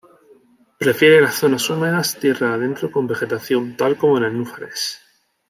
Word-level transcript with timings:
Prefiere 0.79 1.21
las 1.21 1.35
zonas 1.35 1.69
húmedas 1.69 2.17
tierra 2.17 2.55
adentro 2.55 2.91
con 2.91 3.05
vegetación 3.05 3.77
tal 3.77 3.97
como 3.97 4.19
nenúfares. 4.19 4.99